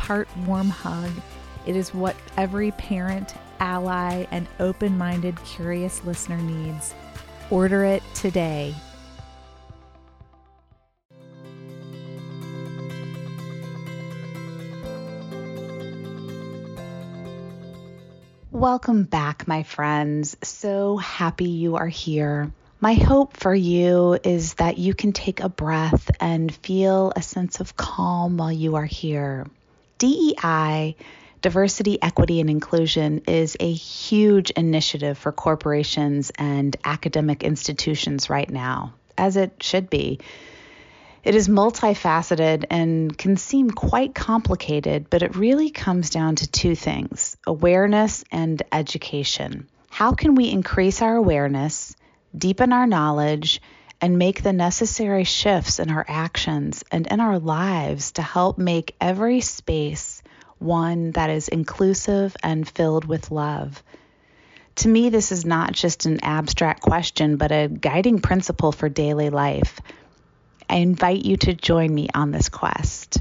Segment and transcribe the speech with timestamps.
[0.00, 1.10] part warm hug.
[1.66, 6.94] It is what every parent, ally, and open minded, curious listener needs.
[7.50, 8.74] Order it today.
[18.50, 20.34] Welcome back, my friends.
[20.42, 22.50] So happy you are here.
[22.80, 27.60] My hope for you is that you can take a breath and feel a sense
[27.60, 29.46] of calm while you are here.
[30.00, 30.96] DEI,
[31.42, 38.94] diversity, equity, and inclusion, is a huge initiative for corporations and academic institutions right now,
[39.18, 40.18] as it should be.
[41.22, 46.74] It is multifaceted and can seem quite complicated, but it really comes down to two
[46.74, 49.68] things awareness and education.
[49.90, 51.94] How can we increase our awareness,
[52.34, 53.60] deepen our knowledge,
[54.00, 58.94] and make the necessary shifts in our actions and in our lives to help make
[59.00, 60.22] every space
[60.58, 63.82] one that is inclusive and filled with love.
[64.76, 69.30] To me, this is not just an abstract question, but a guiding principle for daily
[69.30, 69.80] life.
[70.68, 73.20] I invite you to join me on this quest.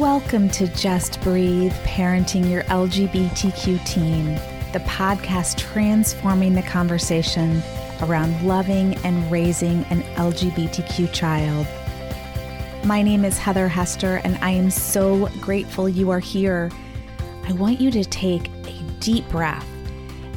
[0.00, 4.34] Welcome to Just Breathe Parenting Your LGBTQ Teen,
[4.72, 7.62] the podcast transforming the conversation
[8.00, 11.66] around loving and raising an LGBTQ child.
[12.82, 16.70] My name is Heather Hester, and I am so grateful you are here.
[17.46, 19.68] I want you to take a deep breath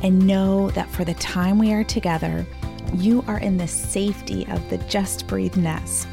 [0.01, 2.45] and know that for the time we are together,
[2.95, 6.09] you are in the safety of the Just Breathe nest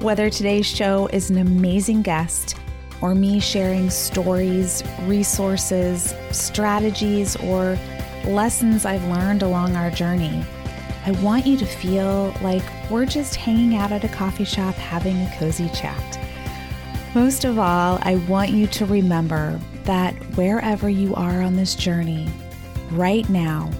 [0.00, 2.56] whether today's show is an amazing guest
[3.00, 7.78] or me sharing stories, resources, strategies, or
[8.26, 10.44] lessons I've learned along our journey,
[11.06, 15.16] I want you to feel like we're just hanging out at a coffee shop having
[15.16, 16.18] a cozy chat.
[17.14, 22.28] Most of all, I want you to remember that wherever you are on this journey,
[22.90, 23.70] right now,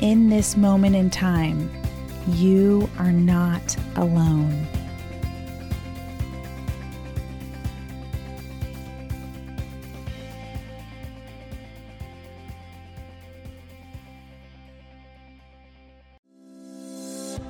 [0.00, 1.70] in this moment in time,
[2.28, 4.66] you are not alone.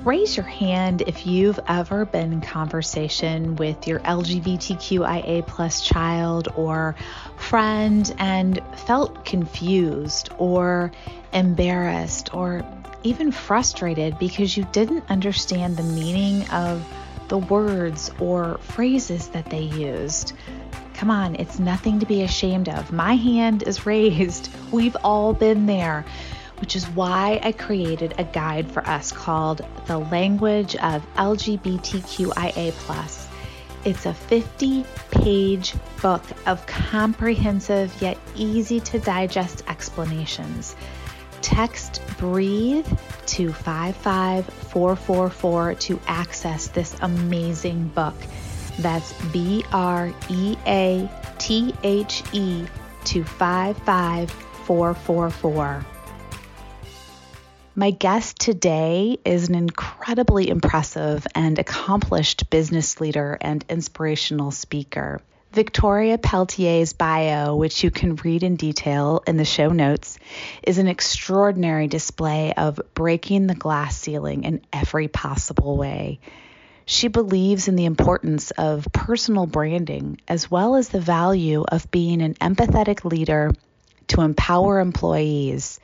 [0.07, 6.95] Raise your hand if you've ever been in conversation with your LGBTQIA plus child or
[7.35, 10.93] friend and felt confused or
[11.33, 12.65] embarrassed or
[13.03, 16.87] even frustrated because you didn't understand the meaning of
[17.27, 20.31] the words or phrases that they used.
[20.93, 22.93] Come on, it's nothing to be ashamed of.
[22.93, 24.49] My hand is raised.
[24.71, 26.05] We've all been there
[26.59, 32.73] which is why I created a guide for us called The Language of LGBTQIA.
[33.85, 40.75] It's a 50 page book of comprehensive yet easy to digest explanations.
[41.41, 42.85] Text breathe
[43.27, 48.15] to 55444 to access this amazing book.
[48.79, 51.07] That's B R E A
[51.37, 52.65] T H E
[53.05, 55.85] to 55444.
[57.79, 65.21] My guest today is an incredibly impressive and accomplished business leader and inspirational speaker.
[65.51, 70.17] Victoria Pelletier's bio, which you can read in detail in the show notes,
[70.63, 76.19] is an extraordinary display of breaking the glass ceiling in every possible way.
[76.87, 82.23] She believes in the importance of personal branding as well as the value of being
[82.23, 83.51] an empathetic leader
[84.07, 85.79] to empower employees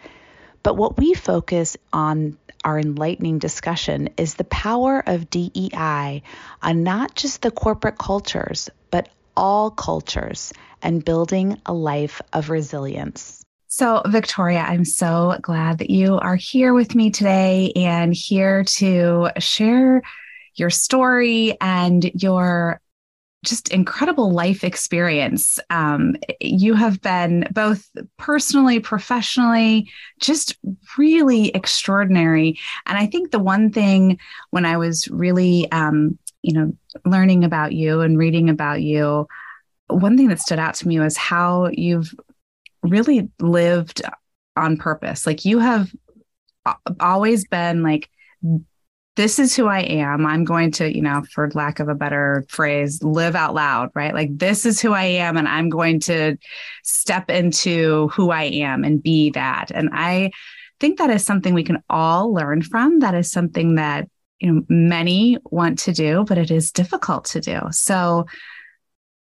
[0.64, 6.24] but what we focus on our enlightening discussion is the power of DEI
[6.62, 13.44] on not just the corporate cultures, but all cultures and building a life of resilience.
[13.68, 19.30] So, Victoria, I'm so glad that you are here with me today and here to
[19.40, 20.04] share
[20.56, 22.80] your story and your
[23.44, 25.60] just incredible life experience.
[25.70, 27.88] Um, you have been both
[28.18, 30.58] personally, professionally, just
[30.98, 32.58] really extraordinary.
[32.86, 34.20] And I think the one thing
[34.50, 36.74] when I was really, um, you know,
[37.06, 39.28] learning about you and reading about you,
[39.88, 42.14] one thing that stood out to me was how you've
[42.82, 44.02] really lived
[44.56, 45.26] on purpose.
[45.26, 45.92] Like you have
[47.00, 48.10] always been like
[49.16, 50.26] this is who I am.
[50.26, 54.14] I'm going to, you know, for lack of a better phrase, live out loud, right?
[54.14, 56.38] Like, this is who I am, and I'm going to
[56.84, 59.72] step into who I am and be that.
[59.74, 60.32] And I
[60.80, 63.00] think that is something we can all learn from.
[63.00, 67.40] That is something that, you know, many want to do, but it is difficult to
[67.40, 67.60] do.
[67.72, 68.26] So,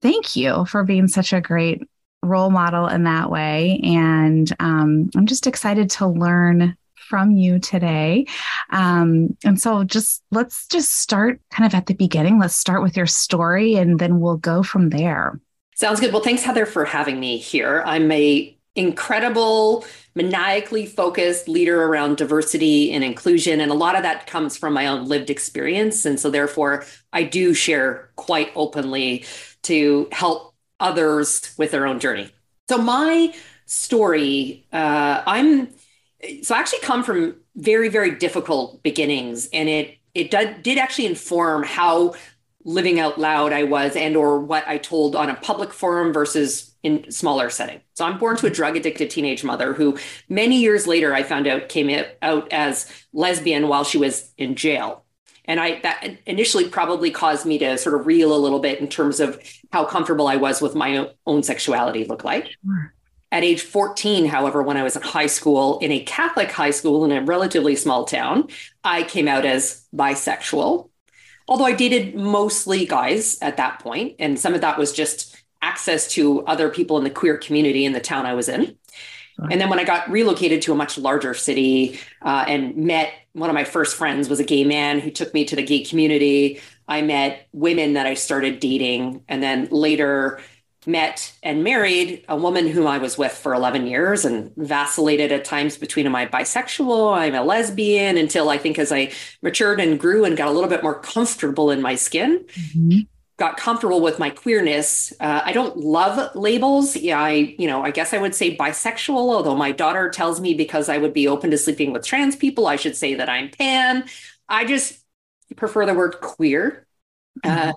[0.01, 1.81] thank you for being such a great
[2.23, 3.79] role model in that way.
[3.83, 6.77] And um, I'm just excited to learn
[7.11, 8.25] from you today.
[8.69, 12.39] Um, and so just let's just start kind of at the beginning.
[12.39, 15.37] Let's start with your story and then we'll go from there.
[15.75, 16.13] Sounds good.
[16.13, 17.83] Well, thanks, Heather, for having me here.
[17.85, 19.83] I'm a incredible
[20.15, 24.87] maniacally focused leader around diversity and inclusion and a lot of that comes from my
[24.87, 29.25] own lived experience and so therefore i do share quite openly
[29.61, 32.31] to help others with their own journey
[32.69, 33.33] so my
[33.65, 35.67] story uh, i'm
[36.43, 41.05] so I actually come from very, very difficult beginnings, and it it did, did actually
[41.05, 42.15] inform how
[42.63, 46.75] living out loud I was and or what I told on a public forum versus
[46.83, 47.81] in smaller setting.
[47.93, 49.97] So I'm born to a drug addicted teenage mother who
[50.29, 55.05] many years later I found out came out as lesbian while she was in jail.
[55.45, 58.87] And I that initially probably caused me to sort of reel a little bit in
[58.87, 59.41] terms of
[59.71, 62.47] how comfortable I was with my own sexuality look like.
[62.63, 62.93] Sure.
[63.31, 67.05] At age 14, however, when I was in high school, in a Catholic high school
[67.05, 68.49] in a relatively small town,
[68.83, 70.89] I came out as bisexual.
[71.47, 76.07] Although I dated mostly guys at that point, and some of that was just access
[76.13, 78.77] to other people in the queer community in the town I was in.
[79.49, 83.49] And then when I got relocated to a much larger city uh, and met one
[83.49, 86.61] of my first friends was a gay man who took me to the gay community.
[86.87, 90.41] I met women that I started dating, and then later
[90.87, 95.45] met and married a woman whom I was with for 11 years and vacillated at
[95.45, 99.11] times between am I bisexual, I'm a lesbian, until I think as I
[99.43, 102.99] matured and grew and got a little bit more comfortable in my skin, mm-hmm.
[103.37, 105.13] got comfortable with my queerness.
[105.19, 106.95] Uh, I don't love labels.
[106.95, 110.55] Yeah, I, you know, I guess I would say bisexual, although my daughter tells me
[110.55, 113.51] because I would be open to sleeping with trans people, I should say that I'm
[113.51, 114.05] pan.
[114.49, 114.99] I just
[115.55, 116.87] prefer the word queer.
[117.43, 117.69] Uh, mm-hmm.
[117.69, 117.73] Uh,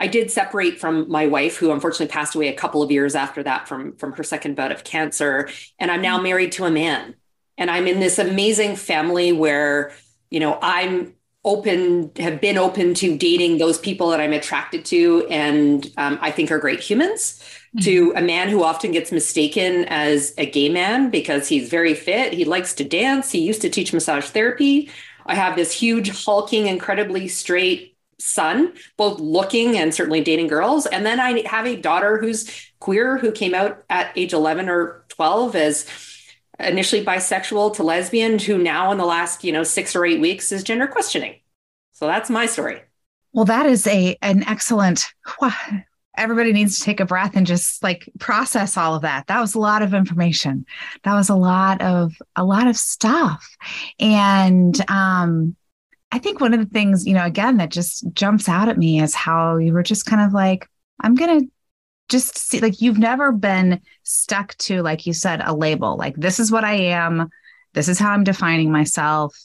[0.00, 3.42] I did separate from my wife, who unfortunately passed away a couple of years after
[3.44, 5.48] that from, from her second bout of cancer.
[5.78, 7.14] And I'm now married to a man.
[7.56, 9.92] And I'm in this amazing family where,
[10.30, 11.14] you know, I'm
[11.44, 16.30] open, have been open to dating those people that I'm attracted to and um, I
[16.30, 17.40] think are great humans.
[17.76, 17.84] Mm-hmm.
[17.84, 22.32] To a man who often gets mistaken as a gay man because he's very fit,
[22.32, 24.90] he likes to dance, he used to teach massage therapy.
[25.26, 30.86] I have this huge, hulking, incredibly straight son, both looking and certainly dating girls.
[30.86, 35.04] And then I have a daughter who's queer who came out at age 11 or
[35.08, 35.86] 12 as
[36.58, 40.52] initially bisexual to lesbian who now in the last, you know, 6 or 8 weeks
[40.52, 41.36] is gender questioning.
[41.92, 42.80] So that's my story.
[43.32, 45.06] Well, that is a an excellent
[46.16, 49.54] everybody needs to take a breath and just like process all of that that was
[49.54, 50.64] a lot of information
[51.02, 53.56] that was a lot of a lot of stuff
[53.98, 55.56] and um
[56.14, 59.02] I think one of the things, you know, again, that just jumps out at me
[59.02, 61.50] is how you were just kind of like, I'm going to
[62.08, 65.96] just see, like, you've never been stuck to, like you said, a label.
[65.96, 67.30] Like, this is what I am.
[67.72, 69.36] This is how I'm defining myself.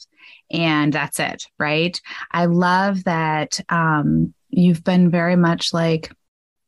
[0.51, 1.47] And that's it.
[1.57, 1.99] Right.
[2.29, 6.11] I love that um, you've been very much like,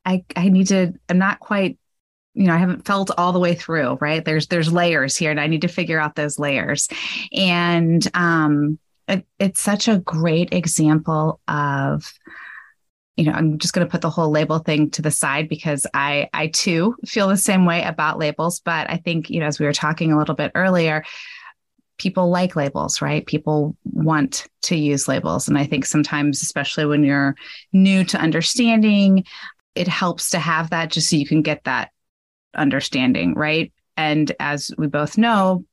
[0.04, 1.78] I, I need to, I'm not quite
[2.34, 5.40] you know i haven't felt all the way through right there's there's layers here and
[5.40, 6.88] i need to figure out those layers
[7.34, 8.80] and um
[9.12, 12.14] it, it's such a great example of
[13.16, 15.86] you know i'm just going to put the whole label thing to the side because
[15.94, 18.62] i i too feel the same way about labels.
[18.62, 21.04] But i think you know as we were talking a little bit earlier
[21.98, 23.28] people like labels right?
[23.28, 25.48] People want to use labels.
[25.48, 27.36] And i think sometimes especially when you're
[27.74, 29.26] new to understanding
[29.76, 31.92] it helps to have that just so you can get that
[32.56, 33.72] understanding right?
[33.98, 35.66] And as we both know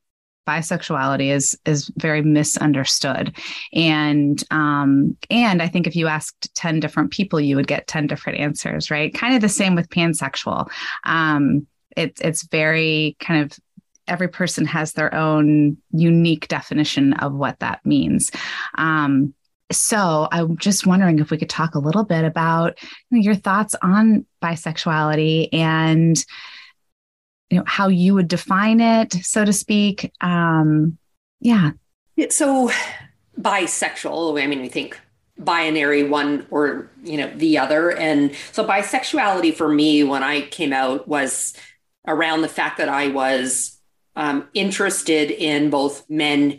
[0.49, 3.37] bisexuality is is very misunderstood.
[3.75, 8.07] And um and i think if you asked 10 different people you would get 10
[8.07, 9.13] different answers right?
[9.13, 10.69] Kind of the same with pansexual.
[11.05, 13.59] Um it's it's very kind of
[14.07, 18.31] every person has their own unique definition of what that means.
[18.79, 19.35] Um
[19.71, 22.79] so i'm just wondering if we could talk a little bit about
[23.11, 26.25] your thoughts on bisexuality and
[27.51, 30.13] you know how you would define it so to speak.
[30.21, 30.99] Um
[31.41, 31.73] yeah.
[32.17, 32.71] It's so
[33.41, 34.99] bisexual i mean we think
[35.39, 37.91] binary one or you know the other.
[37.91, 41.55] And so bisexuality for me when i came out was
[42.07, 43.79] around the fact that i was
[44.17, 46.59] um, interested in both men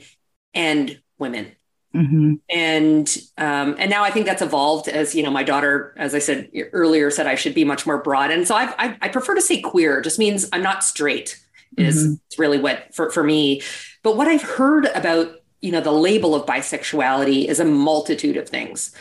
[0.54, 1.52] and women
[1.96, 2.36] Mm-hmm.
[2.50, 6.20] And um, and now I think that's evolved as you know my daughter, as I
[6.20, 9.34] said earlier, said I should be much more broad, and so I've, I, I prefer
[9.34, 10.00] to say queer.
[10.00, 11.44] It just means I'm not straight.
[11.78, 12.42] Is mm-hmm.
[12.42, 13.64] really what for for me.
[14.04, 15.32] But what I've heard about
[15.62, 18.94] you know the label of bisexuality is a multitude of things,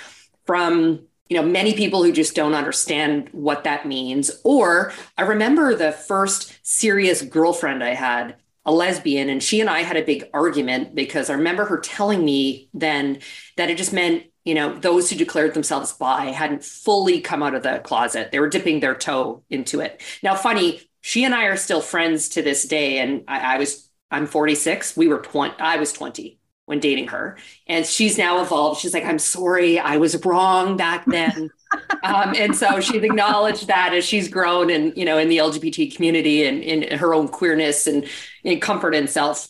[0.46, 4.30] from you know many people who just don't understand what that means.
[4.44, 8.36] Or I remember the first serious girlfriend I had
[8.68, 12.22] a lesbian and she and I had a big argument because I remember her telling
[12.22, 13.20] me then
[13.56, 17.54] that it just meant you know those who declared themselves bi hadn't fully come out
[17.54, 18.30] of the closet.
[18.30, 20.02] They were dipping their toe into it.
[20.22, 23.88] Now funny she and I are still friends to this day and I, I was
[24.10, 27.38] I'm 46 we were 20 I was 20 when dating her.
[27.66, 28.82] And she's now evolved.
[28.82, 31.48] She's like I'm sorry I was wrong back then
[32.02, 35.94] um, and so she's acknowledged that as she's grown and you know in the lgbt
[35.94, 38.06] community and in her own queerness and,
[38.44, 39.48] and comfort in self.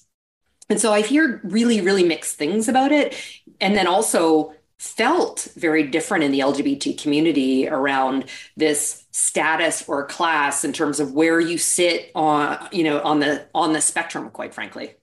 [0.71, 3.17] And so i hear really really mixed things about it
[3.61, 10.65] and then also felt very different in the lgbt community around this status or class
[10.65, 14.55] in terms of where you sit on you know on the on the spectrum quite
[14.55, 14.95] frankly.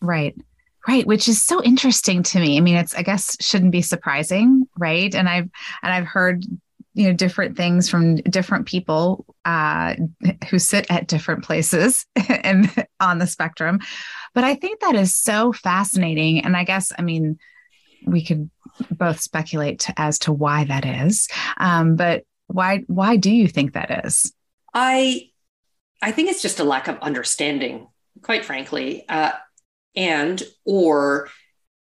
[0.00, 0.36] Right
[0.88, 2.56] Right, which is so interesting to me.
[2.56, 5.14] I mean, it's I guess shouldn't be surprising, right?
[5.14, 5.48] And I've
[5.82, 6.44] and I've heard
[6.94, 9.94] you know different things from different people uh,
[10.50, 13.80] who sit at different places and on the spectrum.
[14.34, 17.38] But I think that is so fascinating, and I guess I mean
[18.04, 18.50] we could
[18.90, 21.28] both speculate as to why that is.
[21.58, 24.32] Um, but why why do you think that is?
[24.74, 25.30] I
[26.02, 27.88] I think it's just a lack of understanding,
[28.22, 29.04] quite frankly.
[29.08, 29.32] Uh,
[29.94, 31.28] and or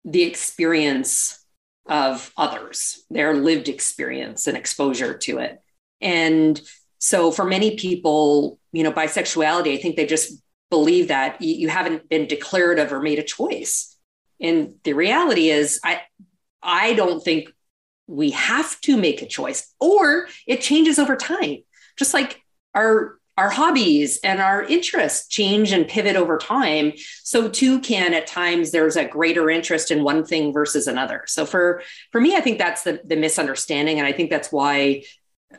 [0.03, 1.45] the experience
[1.87, 5.59] of others, their lived experience and exposure to it.
[5.99, 6.59] And
[6.99, 12.09] so for many people, you know, bisexuality, I think they just believe that you haven't
[12.09, 13.97] been declarative or made a choice.
[14.39, 16.01] And the reality is I
[16.63, 17.51] I don't think
[18.07, 21.57] we have to make a choice or it changes over time.
[21.97, 22.41] Just like
[22.73, 26.93] our our hobbies and our interests change and pivot over time
[27.23, 31.23] so too can at times there's a greater interest in one thing versus another.
[31.25, 31.81] So for
[32.11, 35.03] for me i think that's the, the misunderstanding and i think that's why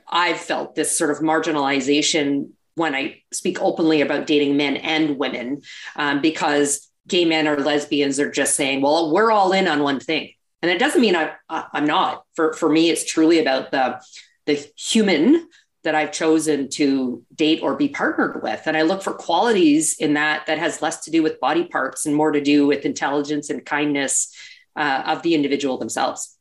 [0.09, 5.62] i've felt this sort of marginalization when i speak openly about dating men and women
[5.97, 9.99] um, because gay men or lesbians are just saying well we're all in on one
[9.99, 10.31] thing.
[10.62, 12.23] And it doesn't mean I, i'm not.
[12.37, 14.01] For for me it's truly about the
[14.47, 15.49] the human
[15.85, 18.62] that I've chosen to date or be partnered with.
[18.67, 22.07] And I look for qualities in that that has less to do with body parts
[22.07, 24.33] and more to do with intelligence and kindness
[24.77, 26.39] uh, of the individual themselves.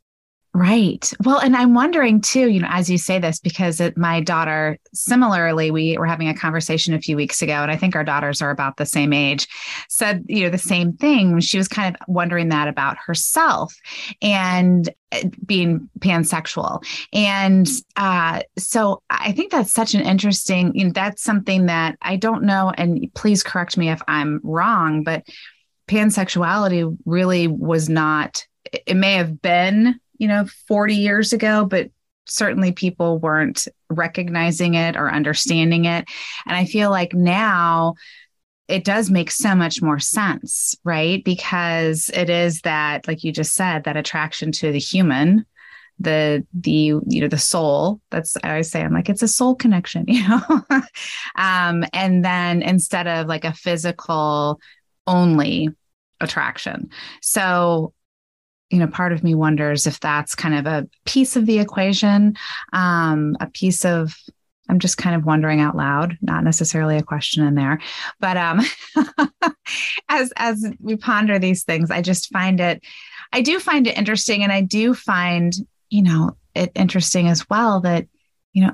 [0.53, 1.10] Right.
[1.24, 4.77] Well, and I'm wondering too, you know, as you say this, because it, my daughter,
[4.93, 8.41] similarly, we were having a conversation a few weeks ago, and I think our daughters
[8.41, 9.48] are about the same age,
[9.88, 11.39] said, you know, the same thing.
[11.39, 13.74] She was kind of wondering that about herself
[14.22, 16.84] and uh, being pansexual.
[17.13, 22.17] And uh, so I think that's such an interesting, you know, that's something that I
[22.17, 22.74] don't know.
[22.77, 25.24] And please correct me if I'm wrong, but
[25.88, 28.46] pansexuality really was not,
[28.86, 31.89] it may have been you know, 40 years ago, but
[32.27, 36.05] certainly people weren't recognizing it or understanding it.
[36.45, 37.95] And I feel like now
[38.67, 41.23] it does make so much more sense, right?
[41.25, 45.45] Because it is that, like you just said, that attraction to the human
[45.99, 49.53] the the you know the soul that's i always say i'm like it's a soul
[49.53, 50.41] connection you know
[51.35, 54.59] um and then instead of like a physical
[55.05, 55.69] only
[56.19, 56.89] attraction
[57.21, 57.93] so
[58.71, 62.35] you know, part of me wonders if that's kind of a piece of the equation,
[62.73, 64.15] um, a piece of
[64.69, 67.81] I'm just kind of wondering out loud, not necessarily a question in there.
[68.21, 68.61] But um,
[70.09, 72.81] as as we ponder these things, I just find it,
[73.33, 75.53] I do find it interesting, and I do find
[75.89, 78.07] you know it interesting as well that
[78.53, 78.73] you know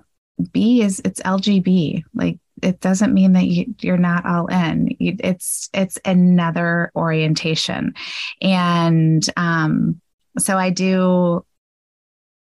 [0.51, 4.95] B is it's LGB, like it doesn't mean that you, you're not all in.
[4.99, 7.93] It's it's another orientation,
[8.41, 10.01] and um,
[10.37, 11.45] so I do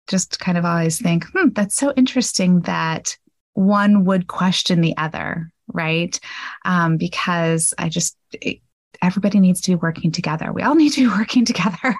[0.08, 3.16] just kind of always think, hmm, that's so interesting that
[3.54, 6.18] one would question the other, right?
[6.64, 8.58] Um, because I just it,
[9.02, 10.52] everybody needs to be working together.
[10.52, 11.94] We all need to be working together.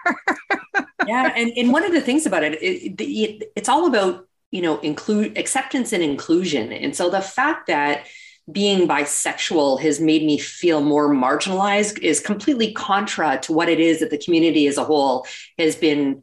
[1.06, 4.62] yeah, and and one of the things about it, it, it it's all about you
[4.62, 8.06] know include acceptance and inclusion and so the fact that
[8.50, 14.00] being bisexual has made me feel more marginalized is completely contra to what it is
[14.00, 15.26] that the community as a whole
[15.58, 16.22] has been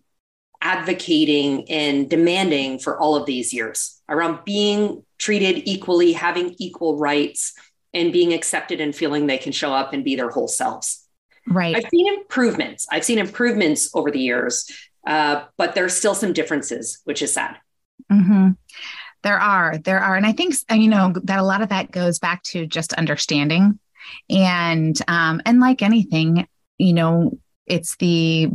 [0.62, 7.54] advocating and demanding for all of these years around being treated equally, having equal rights,
[7.94, 11.08] and being accepted and feeling they can show up and be their whole selves.
[11.48, 11.76] Right.
[11.76, 12.88] I've seen improvements.
[12.92, 14.70] I've seen improvements over the years,
[15.06, 17.58] uh, but there's still some differences, which is sad.
[18.12, 18.52] Mm-hmm.
[19.24, 20.16] There are, there are.
[20.16, 23.80] And I think, you know, that a lot of that goes back to just understanding.
[24.30, 26.48] And, um, and like anything,
[26.78, 28.50] you know, it's the,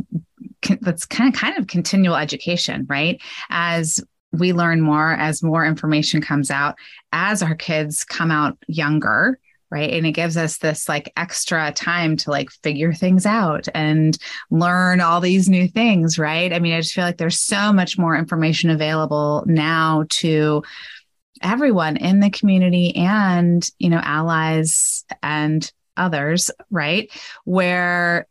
[0.81, 3.21] that's kind of, kind of continual education, right?
[3.49, 3.99] As
[4.31, 6.75] we learn more, as more information comes out,
[7.11, 9.37] as our kids come out younger,
[9.73, 14.17] right and it gives us this like extra time to like figure things out and
[14.51, 17.97] learn all these new things right i mean i just feel like there's so much
[17.97, 20.63] more information available now to
[21.41, 27.11] everyone in the community and you know allies and others right
[27.43, 28.27] where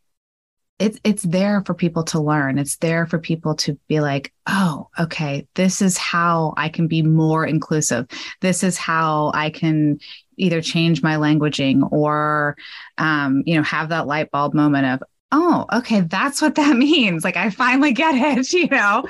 [0.82, 2.58] it's it's there for people to learn.
[2.58, 7.02] It's there for people to be like, oh, okay, this is how I can be
[7.02, 8.08] more inclusive.
[8.40, 10.00] This is how I can
[10.36, 12.56] either change my languaging or,
[12.98, 17.24] um, you know, have that light bulb moment of, oh, okay, that's what that means.
[17.24, 19.06] Like I finally get it, you know.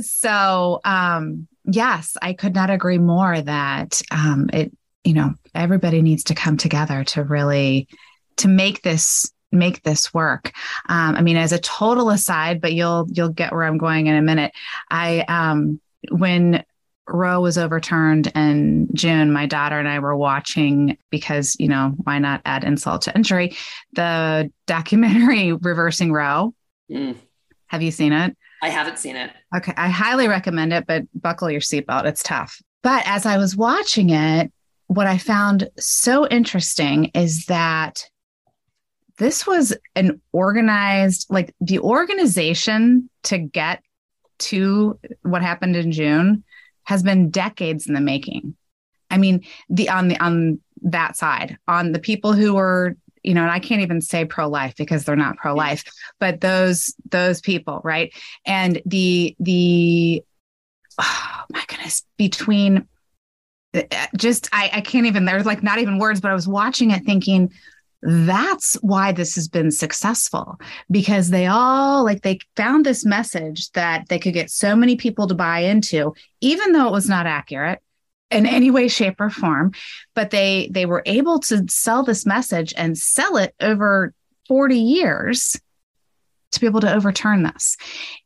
[0.00, 4.72] So, um, yes, I could not agree more that um, it,
[5.04, 7.88] you know, everybody needs to come together to really
[8.36, 10.52] to make this make this work.
[10.88, 14.14] Um, I mean, as a total aside, but you'll you'll get where I'm going in
[14.14, 14.52] a minute.
[14.90, 16.64] I um, when
[17.08, 22.18] Roe was overturned in June, my daughter and I were watching because you know why
[22.18, 23.56] not add insult to injury,
[23.92, 26.54] the documentary Reversing Roe.
[26.90, 27.16] Mm.
[27.66, 28.36] Have you seen it?
[28.62, 29.30] I haven't seen it.
[29.54, 32.04] Okay, I highly recommend it, but buckle your seatbelt.
[32.04, 32.60] It's tough.
[32.82, 34.52] But as I was watching it,
[34.86, 38.08] what I found so interesting is that
[39.18, 43.82] this was an organized, like the organization to get
[44.38, 46.44] to what happened in June
[46.88, 48.56] has been decades in the making.
[49.10, 53.42] I mean, the on the on that side, on the people who were, you know,
[53.42, 55.84] and I can't even say pro-life because they're not pro-life,
[56.18, 58.10] but those those people, right?
[58.46, 60.22] And the the
[60.98, 62.88] oh my goodness, between
[63.74, 63.82] uh,
[64.16, 67.04] just I, I can't even there's like not even words, but I was watching it
[67.04, 67.52] thinking,
[68.02, 70.56] that's why this has been successful
[70.90, 75.26] because they all like they found this message that they could get so many people
[75.26, 77.80] to buy into even though it was not accurate
[78.30, 79.72] in any way shape or form.
[80.14, 84.14] But they they were able to sell this message and sell it over
[84.48, 85.60] 40 years
[86.52, 87.76] to be able to overturn this.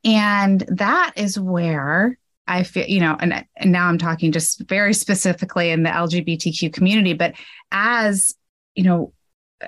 [0.05, 4.95] And that is where I feel, you know, and, and now I'm talking just very
[4.95, 7.35] specifically in the LGBTQ community, but
[7.71, 8.35] as,
[8.75, 9.13] you know,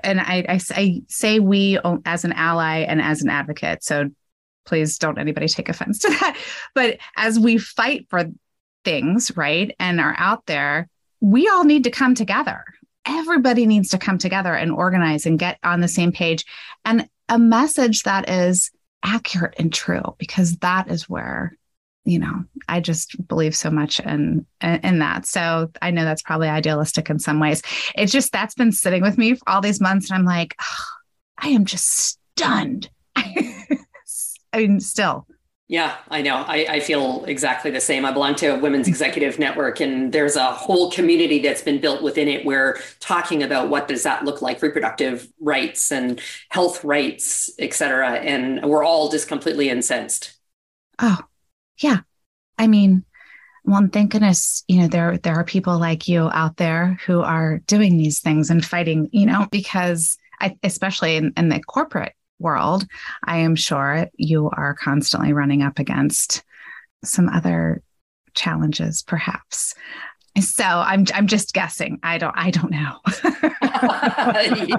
[0.03, 3.83] and I, I, I say we as an ally and as an advocate.
[3.83, 4.09] So
[4.65, 6.37] please don't anybody take offense to that.
[6.73, 8.25] But as we fight for
[8.83, 10.89] things, right, and are out there,
[11.21, 12.63] we all need to come together.
[13.07, 16.45] Everybody needs to come together and organize and get on the same page
[16.83, 18.71] and a message that is
[19.03, 21.55] accurate and true, because that is where
[22.05, 26.47] you know i just believe so much in in that so i know that's probably
[26.47, 27.61] idealistic in some ways
[27.95, 30.85] it's just that's been sitting with me for all these months and i'm like oh,
[31.39, 33.67] i am just stunned i
[34.53, 35.27] mean still
[35.67, 36.35] yeah, I know.
[36.35, 38.05] I, I, feel exactly the same.
[38.05, 42.03] I belong to a women's executive network, and there's a whole community that's been built
[42.03, 47.49] within it where talking about what does that look like, reproductive rights and health rights,
[47.57, 48.11] et cetera.
[48.11, 50.37] And we're all just completely incensed.
[50.99, 51.17] Oh,
[51.79, 51.99] yeah.
[52.57, 53.03] I mean,
[53.63, 57.59] well, thank goodness, you know, there there are people like you out there who are
[57.65, 62.85] doing these things and fighting, you know, because I, especially in, in the corporate world,
[63.23, 66.43] I am sure you are constantly running up against
[67.03, 67.81] some other
[68.35, 69.73] challenges, perhaps.
[70.39, 71.99] So I'm I'm just guessing.
[72.03, 72.99] I don't I don't know.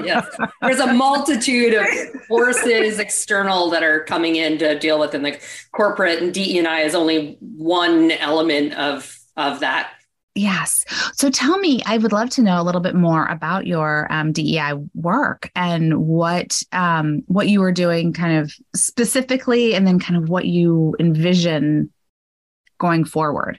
[0.05, 0.27] yes.
[0.61, 1.87] There's a multitude of
[2.27, 5.41] forces external that are coming in to deal with, and the
[5.73, 9.93] corporate and DEI is only one element of of that
[10.37, 10.85] Yes.
[11.15, 14.33] So tell me, I would love to know a little bit more about your um,
[14.33, 20.23] DEI work and what um, what you were doing, kind of specifically, and then kind
[20.23, 21.91] of what you envision
[22.79, 23.59] going forward.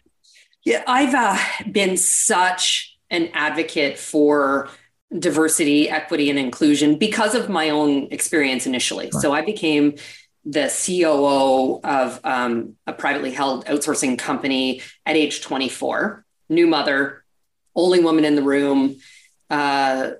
[0.67, 1.38] Yeah, I've uh,
[1.71, 4.69] been such an advocate for
[5.17, 9.10] diversity, equity, and inclusion because of my own experience initially.
[9.10, 9.21] Sure.
[9.21, 9.95] So I became
[10.43, 17.23] the COO of um, a privately held outsourcing company at age 24 new mother,
[17.73, 18.97] only woman in the room,
[19.49, 20.12] uh,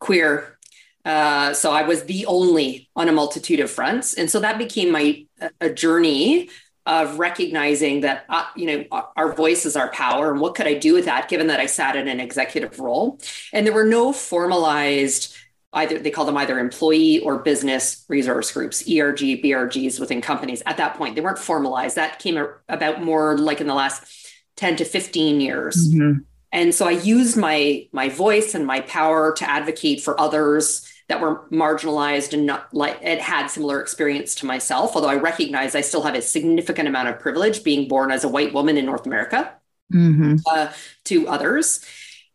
[0.00, 0.58] queer.
[1.04, 4.90] Uh, so I was the only on a multitude of fronts, and so that became
[4.90, 5.26] my
[5.60, 6.50] a journey
[6.86, 10.74] of recognizing that uh, you know our voice is our power, and what could I
[10.74, 11.28] do with that?
[11.28, 13.18] Given that I sat in an executive role,
[13.52, 15.36] and there were no formalized
[15.74, 20.76] either they call them either employee or business resource groups erg brgs within companies at
[20.76, 22.36] that point they weren't formalized that came
[22.68, 24.22] about more like in the last
[24.56, 25.88] 10 to 15 years.
[25.88, 26.20] Mm-hmm.
[26.52, 31.20] And so I used my my voice and my power to advocate for others that
[31.20, 34.94] were marginalized and not like it had similar experience to myself.
[34.94, 38.28] Although I recognize I still have a significant amount of privilege being born as a
[38.28, 39.52] white woman in North America
[39.92, 40.36] mm-hmm.
[40.46, 40.72] uh,
[41.04, 41.84] to others,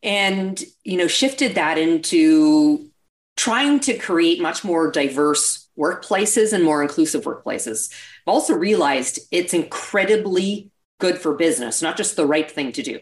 [0.03, 2.89] and you know shifted that into
[3.36, 7.91] trying to create much more diverse workplaces and more inclusive workplaces.
[8.25, 12.99] I've also realized it's incredibly good for business, not just the right thing to do.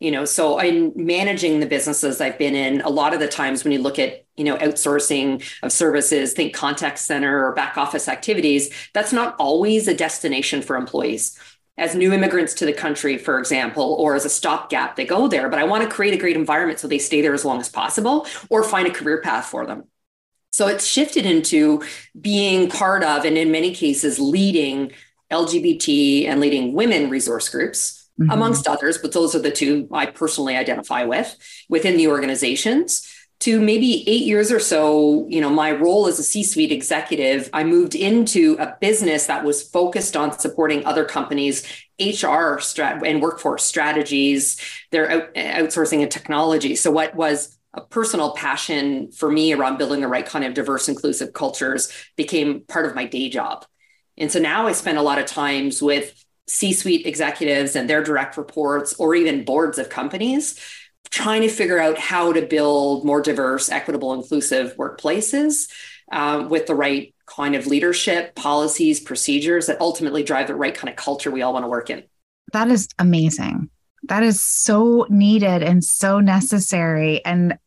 [0.00, 3.64] You know, so in managing the businesses I've been in, a lot of the times
[3.64, 8.06] when you look at, you know, outsourcing of services, think contact center or back office
[8.06, 11.36] activities, that's not always a destination for employees.
[11.76, 15.48] As new immigrants to the country, for example, or as a stopgap, they go there,
[15.48, 17.68] but I want to create a great environment so they stay there as long as
[17.68, 19.84] possible or find a career path for them.
[20.50, 21.82] So it's shifted into
[22.20, 24.92] being part of, and in many cases, leading
[25.30, 28.30] LGBT and leading women resource groups, mm-hmm.
[28.30, 31.36] amongst others, but those are the two I personally identify with
[31.68, 33.14] within the organizations.
[33.42, 37.48] To maybe eight years or so, you know, my role as a C suite executive,
[37.52, 41.62] I moved into a business that was focused on supporting other companies'
[42.00, 46.74] HR strat- and workforce strategies, their out- outsourcing and technology.
[46.74, 50.88] So, what was a personal passion for me around building the right kind of diverse,
[50.88, 53.64] inclusive cultures became part of my day job.
[54.16, 58.02] And so now I spend a lot of times with C suite executives and their
[58.02, 60.58] direct reports, or even boards of companies,
[61.10, 65.68] trying to figure out how to build more diverse, equitable, inclusive workplaces
[66.10, 70.88] uh, with the right kind of leadership, policies, procedures that ultimately drive the right kind
[70.88, 72.02] of culture we all want to work in.
[72.52, 73.68] That is amazing.
[74.04, 77.22] That is so needed and so necessary.
[77.24, 77.58] And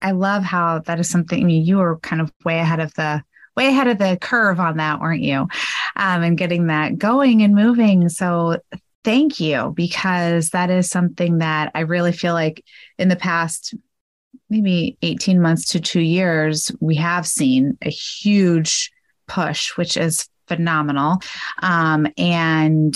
[0.00, 2.94] I love how that is something I mean, you were kind of way ahead of
[2.94, 3.22] the
[3.56, 5.48] way ahead of the curve on that, weren't you?
[5.96, 8.08] Um, and getting that going and moving.
[8.08, 8.58] So
[9.04, 12.64] thank you, because that is something that I really feel like
[12.98, 13.74] in the past
[14.48, 18.90] maybe 18 months to two years, we have seen a huge
[19.26, 21.18] push, which is phenomenal.
[21.62, 22.94] Um, and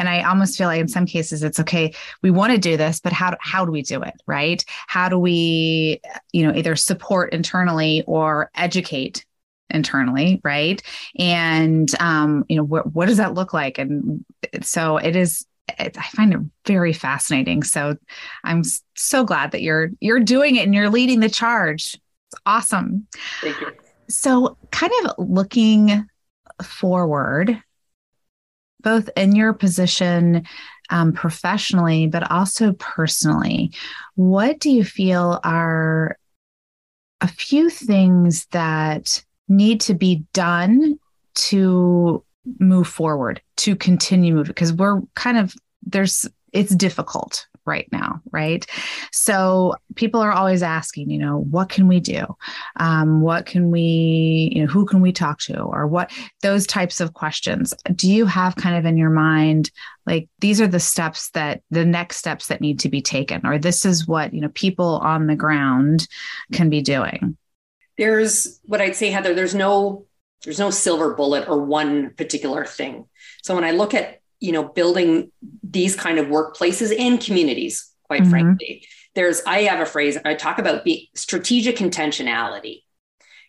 [0.00, 2.98] and i almost feel like in some cases it's okay we want to do this
[3.00, 4.64] but how how do we do it right?
[4.86, 6.00] How do we
[6.32, 9.26] you know either support internally or educate
[9.68, 10.82] internally right?
[11.18, 13.78] And um you know wh- what does that look like?
[13.78, 14.24] And
[14.62, 15.46] so it is
[15.78, 17.62] it, i find it very fascinating.
[17.62, 17.96] So
[18.44, 18.62] i'm
[18.96, 21.94] so glad that you're you're doing it and you're leading the charge.
[22.32, 23.06] It's awesome.
[23.40, 23.72] Thank you.
[24.08, 26.06] So kind of looking
[26.62, 27.62] forward
[28.82, 30.46] both in your position
[30.90, 33.72] um, professionally, but also personally,
[34.14, 36.18] what do you feel are
[37.20, 40.98] a few things that need to be done
[41.34, 42.24] to
[42.58, 44.48] move forward, to continue moving?
[44.48, 48.66] Because we're kind of, there's, it's difficult right now, right?
[49.12, 52.24] So people are always asking, you know, what can we do?
[52.76, 56.10] Um, what can we, you know, who can we talk to, or what
[56.42, 57.74] those types of questions?
[57.94, 59.70] Do you have kind of in your mind,
[60.06, 63.58] like these are the steps that the next steps that need to be taken, or
[63.58, 66.06] this is what you know people on the ground
[66.52, 67.36] can be doing?
[67.96, 69.34] There's what I'd say, Heather.
[69.34, 70.06] There's no
[70.44, 73.06] there's no silver bullet or one particular thing.
[73.42, 75.30] So when I look at you know building
[75.62, 78.30] these kind of workplaces and communities quite mm-hmm.
[78.30, 82.82] frankly there's i have a phrase i talk about be strategic intentionality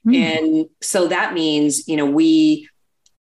[0.05, 0.13] mm-hmm.
[0.13, 2.69] and so that means you know we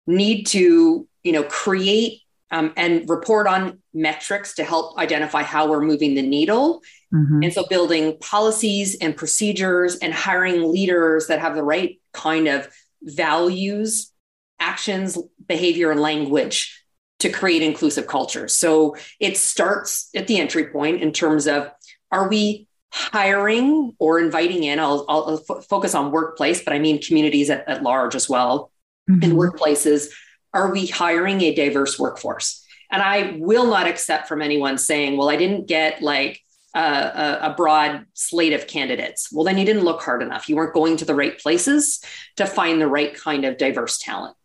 [0.07, 5.81] need to you know create um, and report on metrics to help identify how we're
[5.81, 6.81] moving the needle
[7.13, 7.43] mm-hmm.
[7.43, 12.69] and so building policies and procedures and hiring leaders that have the right kind of
[13.01, 14.11] values
[14.59, 16.76] actions behavior and language
[17.19, 18.47] to create inclusive culture.
[18.47, 21.71] So it starts at the entry point in terms of
[22.11, 24.79] are we hiring or inviting in?
[24.79, 28.71] I'll, I'll f- focus on workplace, but I mean communities at, at large as well.
[29.09, 29.23] Mm-hmm.
[29.23, 30.09] In workplaces,
[30.53, 32.63] are we hiring a diverse workforce?
[32.89, 36.41] And I will not accept from anyone saying, well, I didn't get like
[36.73, 39.31] a, a, broad slate of candidates.
[39.31, 40.47] Well, then you didn't look hard enough.
[40.47, 42.01] You weren't going to the right places
[42.37, 44.35] to find the right kind of diverse talent.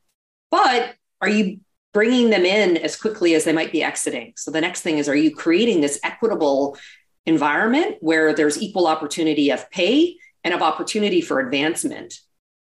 [0.50, 1.60] But are you
[1.92, 4.32] bringing them in as quickly as they might be exiting?
[4.36, 6.76] So the next thing is, are you creating this equitable
[7.26, 12.14] environment where there's equal opportunity of pay and of opportunity for advancement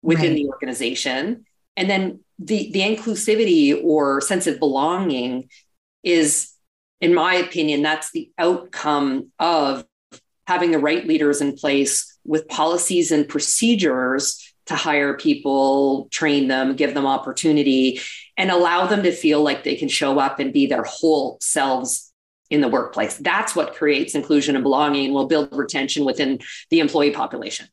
[0.03, 0.37] within right.
[0.37, 1.45] the organization?
[1.77, 5.49] And then the, the inclusivity or sense of belonging
[6.03, 6.53] is
[7.01, 9.85] in my opinion, that's the outcome of
[10.47, 16.77] having the right leaders in place with policies and procedures to hire people, train them,
[16.77, 18.01] give them opportunity,
[18.37, 22.13] and allow them to feel like they can show up and be their whole selves
[22.51, 23.17] in the workplace.
[23.17, 26.39] That's what creates inclusion and belonging will build retention within
[26.71, 27.67] the employee population.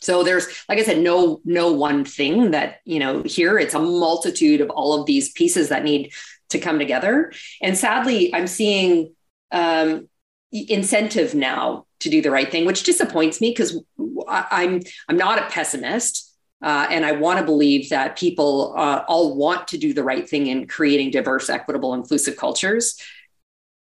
[0.00, 3.58] So there's, like I said, no no one thing that you know here.
[3.58, 6.12] It's a multitude of all of these pieces that need
[6.50, 7.32] to come together.
[7.60, 9.14] And sadly, I'm seeing
[9.50, 10.08] um,
[10.52, 13.80] incentive now to do the right thing, which disappoints me because
[14.28, 16.24] I'm I'm not a pessimist.
[16.60, 20.28] Uh, and I want to believe that people uh, all want to do the right
[20.28, 23.00] thing in creating diverse, equitable, inclusive cultures.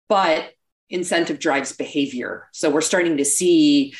[0.09, 0.51] But
[0.89, 2.47] incentive drives behavior.
[2.53, 3.95] So we're starting to see,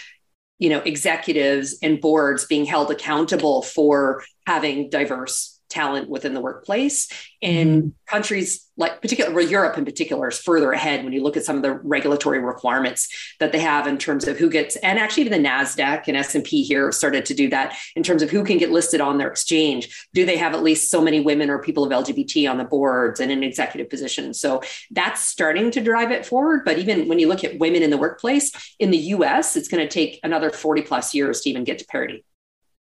[0.60, 7.10] you know, executives and boards being held accountable for having diverse talent within the workplace.
[7.41, 7.89] And mm-hmm.
[8.08, 11.63] countries like particular Europe in particular is further ahead when you look at some of
[11.63, 15.49] the regulatory requirements that they have in terms of who gets and actually even the
[15.49, 19.01] NASDAQ and S&P here started to do that in terms of who can get listed
[19.01, 20.08] on their exchange.
[20.13, 23.19] Do they have at least so many women or people of LGBT on the boards
[23.19, 24.39] and in executive positions?
[24.39, 26.63] So that's starting to drive it forward.
[26.63, 29.86] But even when you look at women in the workplace in the US, it's going
[29.86, 32.23] to take another 40 plus years to even get to parity,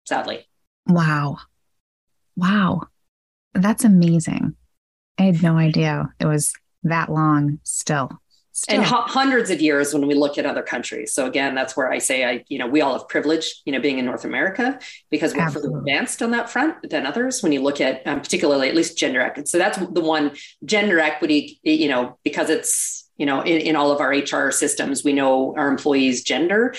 [0.06, 0.46] sadly.
[0.86, 1.38] Wow.
[2.36, 2.82] Wow.
[3.54, 4.54] That's amazing.
[5.18, 6.52] I had no idea it was
[6.84, 8.10] that long still.
[8.54, 8.74] Still.
[8.76, 11.14] and h- hundreds of years when we look at other countries.
[11.14, 13.80] So again, that's where I say I, you know, we all have privilege, you know,
[13.80, 14.78] being in North America
[15.10, 15.70] because we're Absolutely.
[15.70, 17.42] further advanced on that front than others.
[17.42, 20.32] When you look at, um, particularly at least gender equity, so that's the one
[20.66, 25.02] gender equity, you know, because it's you know in, in all of our HR systems,
[25.02, 26.74] we know our employees' gender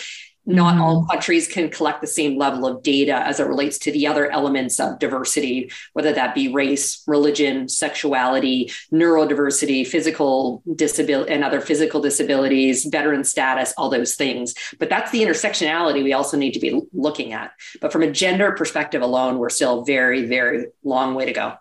[0.45, 0.81] not mm-hmm.
[0.81, 4.29] all countries can collect the same level of data as it relates to the other
[4.29, 12.01] elements of diversity, whether that be race, religion, sexuality, neurodiversity, physical disability, and other physical
[12.01, 14.53] disabilities, veteran status, all those things.
[14.79, 17.51] But that's the intersectionality we also need to be looking at.
[17.79, 21.53] But from a gender perspective alone, we're still very, very long way to go.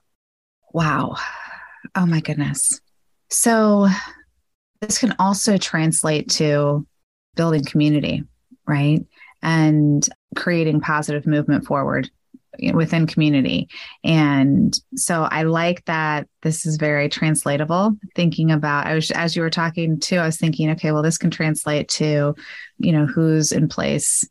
[0.73, 1.17] Wow.
[1.95, 2.81] Oh my goodness.
[3.31, 3.89] So
[4.81, 6.85] this can also translate to
[7.37, 8.25] building community
[8.67, 9.05] right?
[9.43, 12.11] And creating positive movement forward
[12.75, 13.69] within community.
[14.05, 17.97] And so I like that this is very translatable.
[18.15, 21.19] Thinking about, I was, as you were talking too, I was thinking, okay, well, this
[21.19, 22.35] can translate to,
[22.79, 24.29] you know, who's in place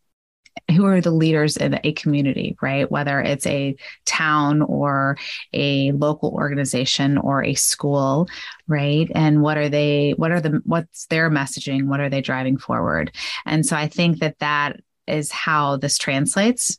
[0.70, 2.90] who are the leaders in a community, right?
[2.90, 5.16] Whether it's a town or
[5.52, 8.28] a local organization or a school,
[8.68, 9.10] right?
[9.14, 11.86] And what are they, what are the, what's their messaging?
[11.86, 13.14] What are they driving forward?
[13.44, 16.78] And so I think that that is how this translates,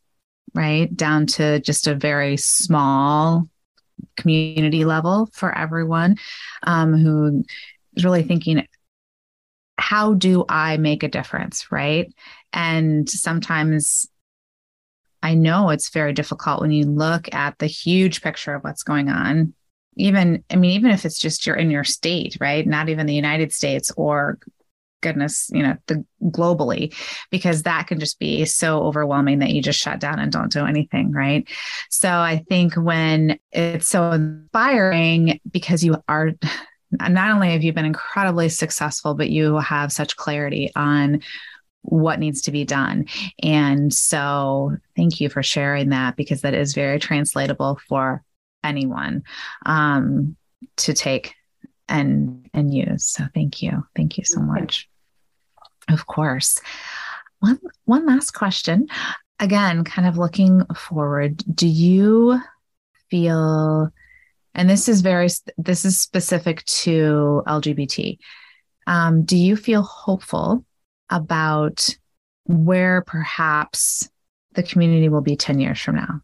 [0.54, 0.96] right?
[0.96, 3.50] Down to just a very small
[4.18, 6.18] community level for everyone
[6.64, 7.44] um, who
[7.96, 8.66] is really thinking,
[9.78, 12.14] how do I make a difference, right?
[12.54, 14.08] And sometimes
[15.22, 19.10] I know it's very difficult when you look at the huge picture of what's going
[19.10, 19.54] on.
[19.96, 22.66] Even, I mean, even if it's just you're in your state, right?
[22.66, 24.40] Not even the United States or
[25.02, 26.96] goodness, you know, the globally,
[27.30, 30.66] because that can just be so overwhelming that you just shut down and don't do
[30.66, 31.48] anything, right?
[31.90, 36.32] So I think when it's so inspiring because you are
[36.92, 41.22] not only have you been incredibly successful, but you have such clarity on
[41.84, 43.06] what needs to be done.
[43.42, 48.24] And so thank you for sharing that because that is very translatable for
[48.64, 49.24] anyone
[49.66, 50.36] um,
[50.78, 51.36] to take
[51.88, 53.06] and and use.
[53.06, 53.86] So thank you.
[53.96, 54.90] Thank you so much.
[55.90, 56.60] Of course.
[57.40, 58.88] One one last question.
[59.40, 62.40] Again, kind of looking forward, do you
[63.10, 63.92] feel
[64.56, 68.18] and this is very this is specific to lgbt
[68.88, 70.66] um, do you feel hopeful
[71.10, 71.96] about
[72.46, 74.10] where perhaps
[74.54, 76.22] the community will be 10 years from now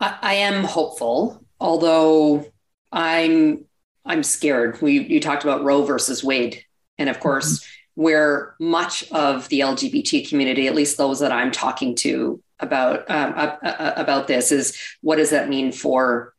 [0.00, 2.46] i, I am hopeful although
[2.92, 3.66] i'm
[4.06, 4.80] I'm scared.
[4.80, 6.64] We you talked about Roe versus Wade,
[6.96, 8.02] and of course, mm-hmm.
[8.02, 13.34] where much of the LGBT community, at least those that I'm talking to about um,
[13.36, 16.32] uh, uh, about this, is what does that mean for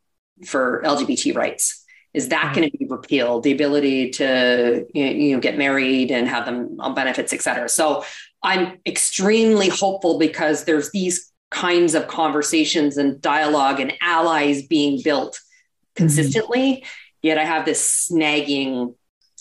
[0.46, 1.77] for LGBT rights?
[2.14, 3.42] Is that going to be repealed?
[3.42, 7.68] The ability to you know get married and have them on benefits, et cetera.
[7.68, 8.04] So
[8.42, 15.34] I'm extremely hopeful because there's these kinds of conversations and dialogue and allies being built
[15.34, 16.02] mm-hmm.
[16.04, 16.72] consistently.
[16.76, 16.88] Mm-hmm.
[17.22, 18.94] Yet I have this snagging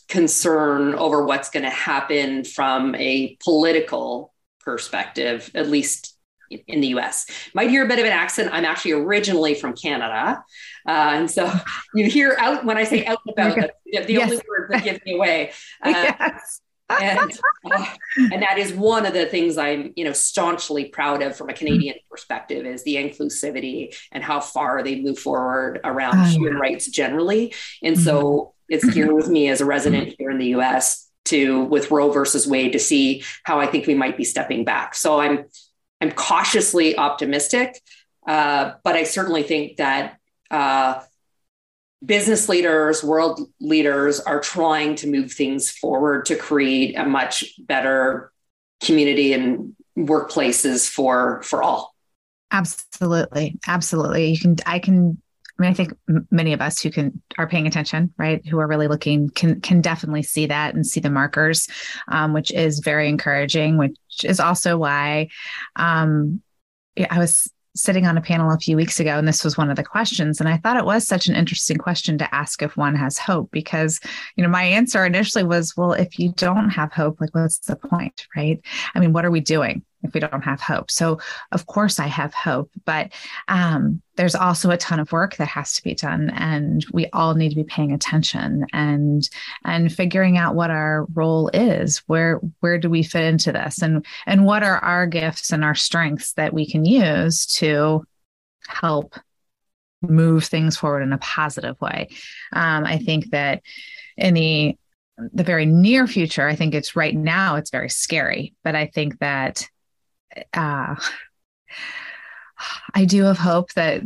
[0.08, 6.17] concern over what's going to happen from a political perspective, at least
[6.50, 7.26] in the US.
[7.54, 8.50] Might hear a bit of an accent.
[8.52, 10.44] I'm actually originally from Canada.
[10.88, 11.52] Uh, and so
[11.94, 14.24] you hear out when I say out and about, the, the yes.
[14.24, 15.52] only word that gives me away.
[15.84, 17.86] Uh, yes and uh,
[18.18, 21.54] and that is one of the things I'm you know staunchly proud of from a
[21.54, 27.54] Canadian perspective is the inclusivity and how far they move forward around human rights generally.
[27.84, 28.04] And mm-hmm.
[28.04, 31.10] so it's here with me as a resident here in the U.S.
[31.26, 34.96] to with Roe versus Wade to see how I think we might be stepping back.
[34.96, 35.46] So I'm
[36.02, 37.82] I'm cautiously optimistic,
[38.28, 40.18] uh, but I certainly think that.
[40.50, 41.02] Uh,
[42.06, 48.32] business leaders, world leaders are trying to move things forward to create a much better
[48.82, 51.96] community and workplaces for for all.
[52.52, 53.60] Absolutely.
[53.68, 54.30] Absolutely.
[54.30, 55.22] You can I can
[55.58, 55.94] I mean, I think
[56.30, 59.82] many of us who can are paying attention, right, who are really looking, can can
[59.82, 61.68] definitely see that and see the markers,
[62.10, 63.78] um, which is very encouraging.
[63.78, 65.30] Which is also why
[65.76, 66.42] um,
[67.10, 69.76] I was sitting on a panel a few weeks ago, and this was one of
[69.76, 70.40] the questions.
[70.40, 73.52] And I thought it was such an interesting question to ask if one has hope,
[73.52, 74.00] because,
[74.36, 77.76] you know, my answer initially was, well, if you don't have hope, like, what's the
[77.76, 78.60] point, right?
[78.96, 79.84] I mean, what are we doing?
[80.04, 80.92] If we don't have hope.
[80.92, 81.20] So,
[81.52, 83.12] of course, I have hope, but
[83.48, 87.36] um, there's also a ton of work that has to be done, and we all
[87.36, 89.28] need to be paying attention and
[89.66, 92.04] and figuring out what our role is.
[92.08, 95.76] Where where do we fit into this, and and what are our gifts and our
[95.76, 98.06] strengths that we can use to
[98.68, 99.16] help
[100.02, 102.10] move things forward in a positive way.
[102.54, 103.62] Um, I think that
[104.16, 104.78] in the
[105.34, 108.54] the very near future, I think it's right now, it's very scary.
[108.64, 109.68] But I think that
[110.54, 110.96] uh,
[112.94, 114.04] I do have hope that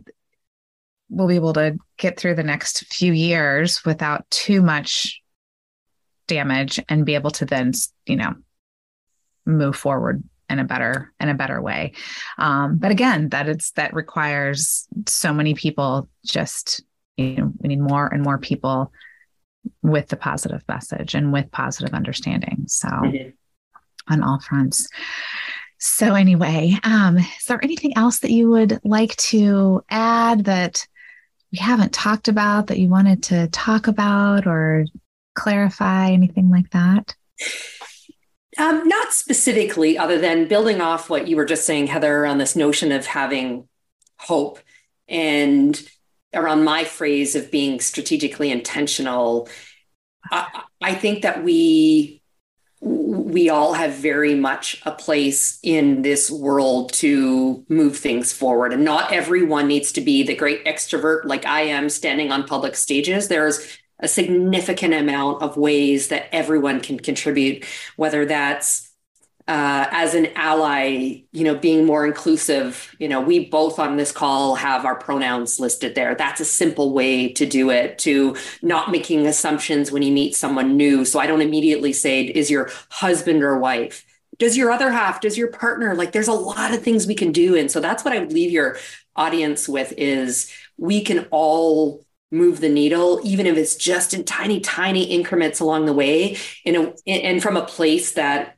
[1.09, 5.21] we'll be able to get through the next few years without too much
[6.27, 7.73] damage and be able to then,
[8.05, 8.33] you know,
[9.45, 11.93] move forward in a better in a better way.
[12.37, 16.09] Um, but again, that it's that requires so many people.
[16.25, 16.83] Just
[17.17, 18.91] you know, we need more and more people
[19.81, 22.63] with the positive message and with positive understanding.
[22.67, 24.13] So, mm-hmm.
[24.13, 24.87] on all fronts.
[25.83, 30.85] So, anyway, um, is there anything else that you would like to add that
[31.51, 34.85] we haven't talked about that you wanted to talk about or
[35.33, 37.15] clarify, anything like that?
[38.59, 42.55] Um, not specifically, other than building off what you were just saying, Heather, on this
[42.55, 43.67] notion of having
[44.17, 44.59] hope
[45.07, 45.81] and
[46.31, 49.49] around my phrase of being strategically intentional.
[50.31, 52.20] I, I think that we
[52.81, 58.73] we all have very much a place in this world to move things forward.
[58.73, 62.75] And not everyone needs to be the great extrovert like I am standing on public
[62.75, 63.27] stages.
[63.27, 67.65] There's a significant amount of ways that everyone can contribute,
[67.97, 68.90] whether that's
[69.47, 74.11] uh, as an ally, you know, being more inclusive, you know, we both on this
[74.11, 76.15] call have our pronouns listed there.
[76.15, 80.77] That's a simple way to do it, to not making assumptions when you meet someone
[80.77, 81.05] new.
[81.05, 84.05] So I don't immediately say, is your husband or wife?
[84.37, 85.95] Does your other half, does your partner?
[85.95, 87.55] Like there's a lot of things we can do.
[87.55, 88.77] And so that's what I would leave your
[89.15, 94.61] audience with is we can all move the needle, even if it's just in tiny,
[94.61, 98.57] tiny increments along the way, in a, and from a place that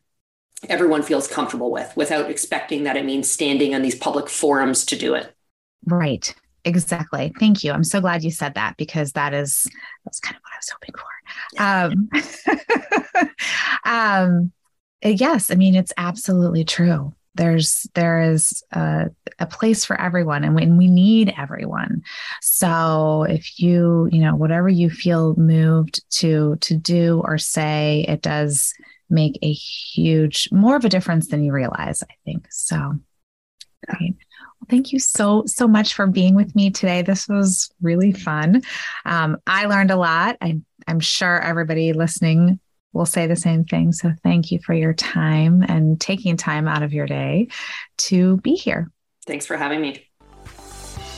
[0.69, 4.95] everyone feels comfortable with without expecting that it means standing on these public forums to
[4.95, 5.35] do it.
[5.85, 6.33] Right.
[6.65, 7.33] Exactly.
[7.39, 7.71] Thank you.
[7.71, 9.67] I'm so glad you said that because that is
[10.05, 11.09] that's kind of what I was hoping for.
[11.59, 13.29] Um,
[13.85, 14.51] um,
[15.03, 17.13] yes, I mean it's absolutely true.
[17.35, 19.09] There's there is a,
[19.39, 22.03] a place for everyone, and when we need everyone.
[22.41, 28.21] So if you you know whatever you feel moved to to do or say, it
[28.21, 28.73] does
[29.09, 32.47] make a huge, more of a difference than you realize, I think.
[32.51, 32.93] So,
[33.87, 34.15] great.
[34.15, 37.01] Well, thank you so, so much for being with me today.
[37.01, 38.63] This was really fun.
[39.05, 40.37] Um, I learned a lot.
[40.41, 42.59] I, I'm sure everybody listening
[42.93, 43.91] will say the same thing.
[43.91, 47.47] So, thank you for your time and taking time out of your day
[47.99, 48.91] to be here.
[49.25, 50.07] Thanks for having me.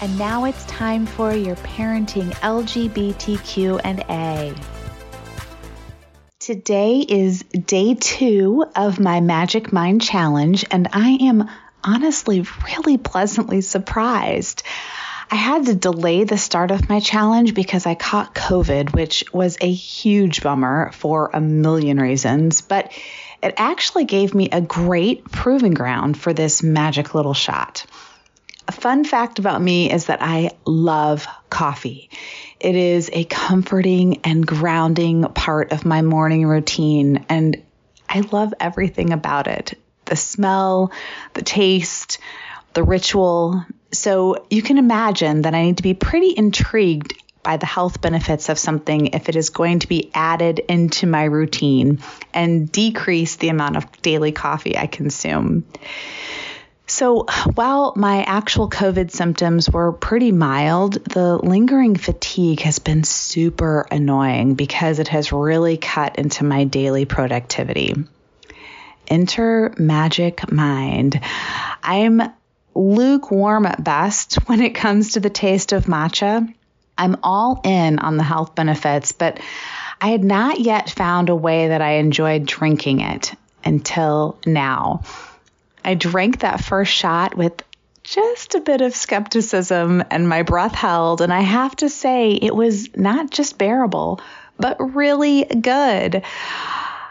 [0.01, 4.53] And now it's time for your parenting LGBTQ and A.
[6.45, 11.49] Today is day two of my Magic Mind Challenge, and I am
[11.83, 14.61] honestly really pleasantly surprised.
[15.31, 19.57] I had to delay the start of my challenge because I caught COVID, which was
[19.59, 22.91] a huge bummer for a million reasons, but
[23.41, 27.87] it actually gave me a great proving ground for this magic little shot.
[28.67, 32.11] A fun fact about me is that I love coffee.
[32.65, 37.61] It is a comforting and grounding part of my morning routine, and
[38.09, 40.91] I love everything about it the smell,
[41.35, 42.17] the taste,
[42.73, 43.63] the ritual.
[43.91, 47.13] So you can imagine that I need to be pretty intrigued
[47.43, 51.25] by the health benefits of something if it is going to be added into my
[51.25, 51.99] routine
[52.33, 55.65] and decrease the amount of daily coffee I consume.
[56.87, 57.25] So,
[57.55, 64.53] while my actual COVID symptoms were pretty mild, the lingering fatigue has been super annoying
[64.53, 67.95] because it has really cut into my daily productivity.
[69.07, 71.19] Enter Magic Mind.
[71.81, 72.21] I'm
[72.75, 76.53] lukewarm at best when it comes to the taste of matcha.
[76.97, 79.39] I'm all in on the health benefits, but
[79.99, 83.33] I had not yet found a way that I enjoyed drinking it
[83.63, 85.01] until now.
[85.85, 87.61] I drank that first shot with
[88.03, 91.21] just a bit of skepticism and my breath held.
[91.21, 94.19] And I have to say, it was not just bearable,
[94.57, 96.23] but really good.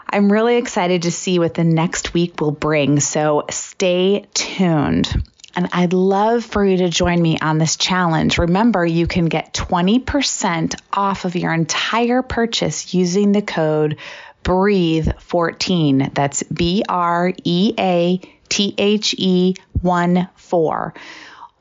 [0.09, 2.99] I'm really excited to see what the next week will bring.
[2.99, 5.23] So stay tuned.
[5.55, 8.37] And I'd love for you to join me on this challenge.
[8.37, 13.97] Remember, you can get 20% off of your entire purchase using the code
[14.43, 16.13] BREATHE14.
[16.13, 18.19] That's B R E A
[18.49, 20.93] T H E 1 4.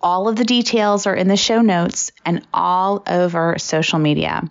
[0.03, 4.43] All of the details are in the show notes and all over social media.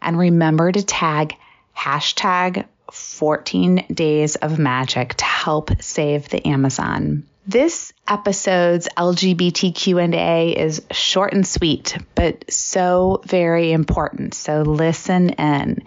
[0.00, 1.36] And remember to tag
[1.76, 7.24] hashtag 14 days of magic to help save the Amazon.
[7.46, 14.34] This episode's LGBTQ&A is short and sweet, but so very important.
[14.34, 15.82] So listen in.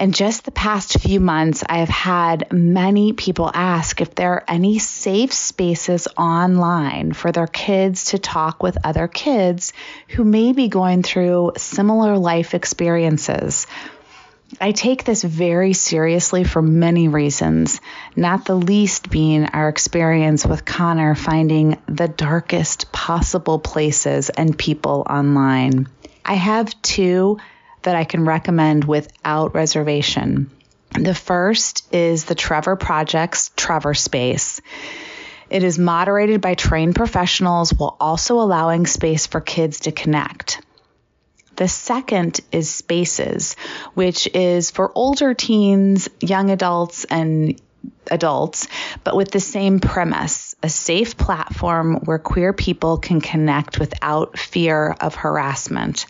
[0.00, 4.44] In just the past few months, I have had many people ask if there are
[4.48, 9.74] any safe spaces online for their kids to talk with other kids
[10.08, 13.66] who may be going through similar life experiences.
[14.58, 17.78] I take this very seriously for many reasons,
[18.16, 25.06] not the least being our experience with Connor finding the darkest possible places and people
[25.10, 25.88] online.
[26.24, 27.36] I have two
[27.82, 30.50] that I can recommend without reservation.
[30.92, 34.60] The first is the Trevor Project's Trevor Space.
[35.48, 40.60] It is moderated by trained professionals while also allowing space for kids to connect.
[41.56, 43.54] The second is Spaces,
[43.94, 47.60] which is for older teens, young adults, and
[48.10, 48.66] adults,
[49.04, 54.94] but with the same premise a safe platform where queer people can connect without fear
[55.00, 56.06] of harassment.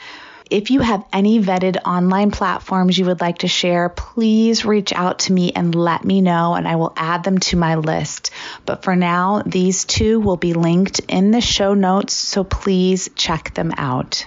[0.51, 5.21] If you have any vetted online platforms you would like to share, please reach out
[5.21, 8.33] to me and let me know, and I will add them to my list.
[8.67, 13.55] But for now, these two will be linked in the show notes, so please check
[13.55, 14.27] them out.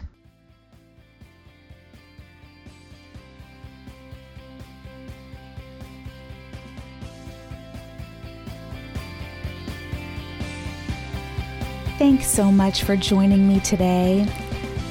[11.98, 14.26] Thanks so much for joining me today.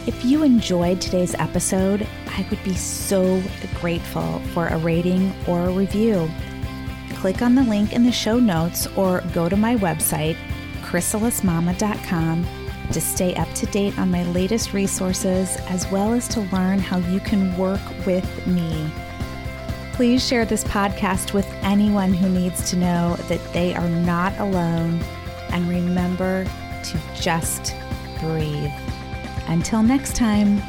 [0.05, 3.41] If you enjoyed today's episode, I would be so
[3.75, 6.29] grateful for a rating or a review.
[7.15, 10.37] Click on the link in the show notes or go to my website,
[10.81, 12.47] chrysalismama.com,
[12.91, 16.99] to stay up to date on my latest resources as well as to learn how
[16.99, 18.91] you can work with me.
[19.93, 25.01] Please share this podcast with anyone who needs to know that they are not alone.
[25.51, 27.77] And remember to just
[28.19, 28.73] breathe.
[29.49, 30.63] Until next time.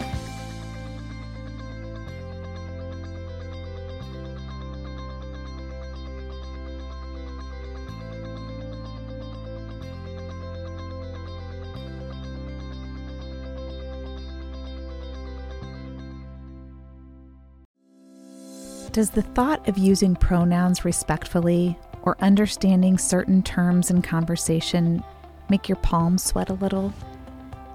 [18.94, 25.04] Does the thought of using pronouns respectfully or understanding certain terms in conversation
[25.50, 26.94] make your palms sweat a little?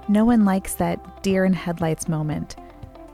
[0.08, 2.56] No one likes that deer in headlights moment.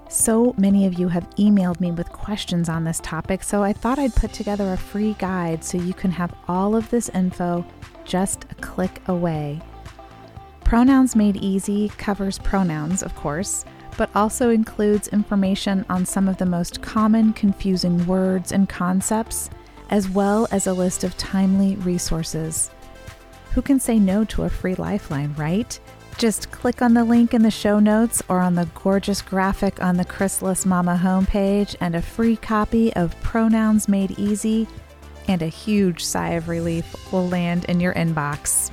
[0.09, 3.99] So many of you have emailed me with questions on this topic, so I thought
[3.99, 7.67] I'd put together a free guide so you can have all of this info
[8.05, 9.61] just a click away.
[10.63, 13.65] Pronouns Made Easy covers pronouns, of course,
[13.97, 19.51] but also includes information on some of the most common confusing words and concepts,
[19.91, 22.71] as well as a list of timely resources.
[23.53, 25.79] Who can say no to a free lifeline, right?
[26.17, 29.97] Just click on the link in the show notes or on the gorgeous graphic on
[29.97, 34.69] the Chrysalis Mama homepage, and a free copy of Pronouns Made Easy
[35.27, 38.71] and a huge sigh of relief will land in your inbox.